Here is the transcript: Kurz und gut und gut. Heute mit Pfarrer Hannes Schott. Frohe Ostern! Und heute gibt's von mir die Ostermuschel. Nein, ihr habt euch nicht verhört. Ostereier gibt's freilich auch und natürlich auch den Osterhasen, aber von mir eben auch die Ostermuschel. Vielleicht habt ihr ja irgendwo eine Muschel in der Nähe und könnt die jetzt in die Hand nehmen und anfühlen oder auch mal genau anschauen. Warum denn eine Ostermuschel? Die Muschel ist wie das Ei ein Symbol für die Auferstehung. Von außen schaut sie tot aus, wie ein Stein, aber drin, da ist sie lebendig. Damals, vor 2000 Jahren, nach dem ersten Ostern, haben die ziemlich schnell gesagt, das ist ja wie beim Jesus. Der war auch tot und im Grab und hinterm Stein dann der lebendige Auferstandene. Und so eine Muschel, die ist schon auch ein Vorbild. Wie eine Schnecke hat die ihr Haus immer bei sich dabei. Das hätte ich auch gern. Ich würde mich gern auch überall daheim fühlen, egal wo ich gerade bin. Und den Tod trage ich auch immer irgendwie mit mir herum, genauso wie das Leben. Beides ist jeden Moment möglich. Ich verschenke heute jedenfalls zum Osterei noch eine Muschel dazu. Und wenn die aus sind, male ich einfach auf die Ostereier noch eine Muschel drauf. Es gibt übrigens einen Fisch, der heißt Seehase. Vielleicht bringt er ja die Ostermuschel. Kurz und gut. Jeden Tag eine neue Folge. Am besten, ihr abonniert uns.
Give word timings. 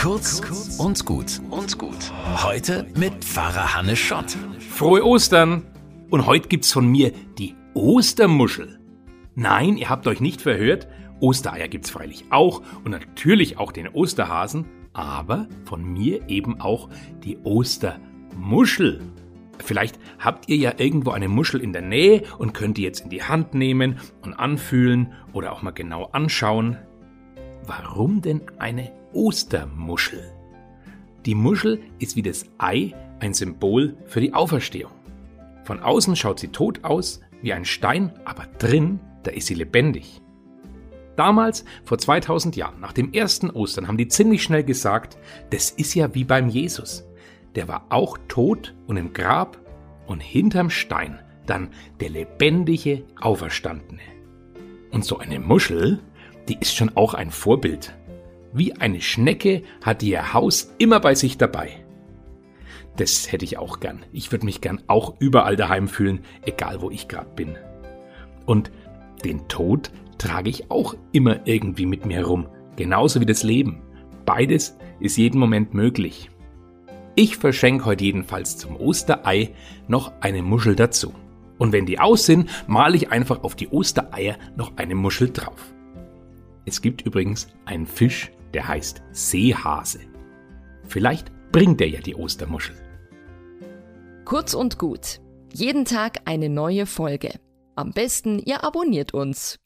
Kurz 0.00 0.40
und 0.78 1.04
gut 1.04 1.42
und 1.50 1.76
gut. 1.76 2.10
Heute 2.42 2.86
mit 2.96 3.22
Pfarrer 3.22 3.74
Hannes 3.74 3.98
Schott. 3.98 4.34
Frohe 4.70 5.04
Ostern! 5.04 5.62
Und 6.08 6.24
heute 6.24 6.48
gibt's 6.48 6.72
von 6.72 6.86
mir 6.88 7.12
die 7.36 7.54
Ostermuschel. 7.74 8.80
Nein, 9.34 9.76
ihr 9.76 9.90
habt 9.90 10.06
euch 10.06 10.22
nicht 10.22 10.40
verhört. 10.40 10.88
Ostereier 11.20 11.68
gibt's 11.68 11.90
freilich 11.90 12.24
auch 12.30 12.62
und 12.82 12.92
natürlich 12.92 13.58
auch 13.58 13.72
den 13.72 13.88
Osterhasen, 13.88 14.64
aber 14.94 15.48
von 15.66 15.84
mir 15.84 16.26
eben 16.30 16.62
auch 16.62 16.88
die 17.22 17.36
Ostermuschel. 17.44 19.02
Vielleicht 19.58 19.98
habt 20.18 20.48
ihr 20.48 20.56
ja 20.56 20.72
irgendwo 20.78 21.10
eine 21.10 21.28
Muschel 21.28 21.60
in 21.60 21.74
der 21.74 21.82
Nähe 21.82 22.22
und 22.38 22.54
könnt 22.54 22.78
die 22.78 22.82
jetzt 22.84 23.00
in 23.00 23.10
die 23.10 23.22
Hand 23.22 23.52
nehmen 23.52 24.00
und 24.22 24.32
anfühlen 24.32 25.12
oder 25.34 25.52
auch 25.52 25.60
mal 25.60 25.72
genau 25.72 26.04
anschauen. 26.06 26.78
Warum 27.70 28.20
denn 28.20 28.42
eine 28.58 28.90
Ostermuschel? 29.12 30.32
Die 31.24 31.36
Muschel 31.36 31.80
ist 32.00 32.16
wie 32.16 32.22
das 32.22 32.46
Ei 32.58 32.96
ein 33.20 33.32
Symbol 33.32 33.96
für 34.06 34.20
die 34.20 34.34
Auferstehung. 34.34 34.90
Von 35.62 35.78
außen 35.78 36.16
schaut 36.16 36.40
sie 36.40 36.48
tot 36.48 36.82
aus, 36.82 37.20
wie 37.42 37.52
ein 37.52 37.64
Stein, 37.64 38.12
aber 38.24 38.48
drin, 38.58 38.98
da 39.22 39.30
ist 39.30 39.46
sie 39.46 39.54
lebendig. 39.54 40.20
Damals, 41.14 41.64
vor 41.84 41.96
2000 41.96 42.56
Jahren, 42.56 42.80
nach 42.80 42.92
dem 42.92 43.12
ersten 43.12 43.50
Ostern, 43.50 43.86
haben 43.86 43.98
die 43.98 44.08
ziemlich 44.08 44.42
schnell 44.42 44.64
gesagt, 44.64 45.16
das 45.50 45.70
ist 45.70 45.94
ja 45.94 46.12
wie 46.12 46.24
beim 46.24 46.48
Jesus. 46.48 47.04
Der 47.54 47.68
war 47.68 47.86
auch 47.90 48.18
tot 48.26 48.74
und 48.88 48.96
im 48.96 49.12
Grab 49.12 49.58
und 50.08 50.18
hinterm 50.18 50.70
Stein 50.70 51.20
dann 51.46 51.68
der 52.00 52.10
lebendige 52.10 53.04
Auferstandene. 53.20 54.02
Und 54.90 55.04
so 55.04 55.18
eine 55.18 55.38
Muschel, 55.38 56.00
die 56.50 56.58
ist 56.60 56.74
schon 56.74 56.96
auch 56.96 57.14
ein 57.14 57.30
Vorbild. 57.30 57.94
Wie 58.52 58.72
eine 58.74 59.00
Schnecke 59.00 59.62
hat 59.82 60.02
die 60.02 60.10
ihr 60.10 60.34
Haus 60.34 60.74
immer 60.78 60.98
bei 60.98 61.14
sich 61.14 61.38
dabei. 61.38 61.70
Das 62.96 63.30
hätte 63.30 63.44
ich 63.44 63.56
auch 63.56 63.78
gern. 63.78 64.04
Ich 64.12 64.32
würde 64.32 64.44
mich 64.44 64.60
gern 64.60 64.82
auch 64.88 65.14
überall 65.20 65.54
daheim 65.54 65.86
fühlen, 65.86 66.24
egal 66.42 66.82
wo 66.82 66.90
ich 66.90 67.06
gerade 67.06 67.30
bin. 67.36 67.56
Und 68.46 68.72
den 69.24 69.46
Tod 69.46 69.92
trage 70.18 70.50
ich 70.50 70.72
auch 70.72 70.96
immer 71.12 71.46
irgendwie 71.46 71.86
mit 71.86 72.04
mir 72.04 72.16
herum, 72.16 72.48
genauso 72.74 73.20
wie 73.20 73.26
das 73.26 73.44
Leben. 73.44 73.80
Beides 74.26 74.76
ist 74.98 75.16
jeden 75.16 75.38
Moment 75.38 75.72
möglich. 75.72 76.30
Ich 77.14 77.36
verschenke 77.36 77.84
heute 77.84 78.04
jedenfalls 78.04 78.58
zum 78.58 78.76
Osterei 78.76 79.54
noch 79.86 80.10
eine 80.20 80.42
Muschel 80.42 80.74
dazu. 80.74 81.14
Und 81.58 81.72
wenn 81.72 81.86
die 81.86 82.00
aus 82.00 82.26
sind, 82.26 82.50
male 82.66 82.96
ich 82.96 83.12
einfach 83.12 83.44
auf 83.44 83.54
die 83.54 83.68
Ostereier 83.68 84.36
noch 84.56 84.76
eine 84.76 84.96
Muschel 84.96 85.30
drauf. 85.30 85.72
Es 86.70 86.80
gibt 86.82 87.02
übrigens 87.02 87.48
einen 87.64 87.84
Fisch, 87.84 88.30
der 88.54 88.68
heißt 88.68 89.02
Seehase. 89.10 89.98
Vielleicht 90.84 91.32
bringt 91.50 91.80
er 91.80 91.88
ja 91.88 92.00
die 92.00 92.14
Ostermuschel. 92.14 92.76
Kurz 94.24 94.54
und 94.54 94.78
gut. 94.78 95.20
Jeden 95.52 95.84
Tag 95.84 96.20
eine 96.26 96.48
neue 96.48 96.86
Folge. 96.86 97.40
Am 97.74 97.90
besten, 97.90 98.38
ihr 98.38 98.62
abonniert 98.62 99.12
uns. 99.12 99.58